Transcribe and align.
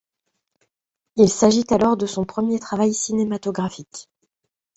Il 1.15 1.29
s’agit 1.29 1.67
alors 1.71 1.95
de 1.95 2.07
son 2.07 2.25
premier 2.25 2.57
travail 2.57 2.91
cinématographique. 2.91 4.09